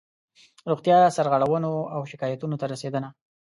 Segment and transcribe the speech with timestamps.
[0.71, 3.09] روغتیایي سرغړونو او شکایاتونو ته رسېدنه